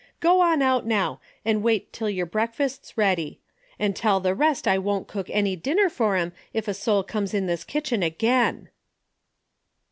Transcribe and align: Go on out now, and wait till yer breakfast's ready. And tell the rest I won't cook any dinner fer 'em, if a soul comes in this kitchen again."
Go 0.19 0.39
on 0.41 0.63
out 0.63 0.87
now, 0.87 1.21
and 1.45 1.61
wait 1.61 1.93
till 1.93 2.09
yer 2.09 2.25
breakfast's 2.25 2.97
ready. 2.97 3.39
And 3.77 3.95
tell 3.95 4.19
the 4.19 4.33
rest 4.33 4.67
I 4.67 4.79
won't 4.79 5.07
cook 5.07 5.29
any 5.29 5.55
dinner 5.55 5.89
fer 5.91 6.15
'em, 6.15 6.33
if 6.55 6.67
a 6.67 6.73
soul 6.73 7.03
comes 7.03 7.35
in 7.35 7.45
this 7.45 7.63
kitchen 7.63 8.01
again." 8.01 8.69